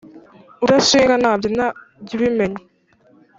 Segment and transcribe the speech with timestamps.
[0.63, 1.65] Udashinga ntabyina
[2.07, 2.61] jy’ubimenya